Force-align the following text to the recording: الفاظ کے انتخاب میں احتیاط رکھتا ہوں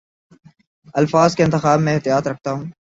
الفاظ 0.95 1.35
کے 1.35 1.43
انتخاب 1.43 1.79
میں 1.79 1.95
احتیاط 1.95 2.27
رکھتا 2.27 2.51
ہوں 2.51 2.65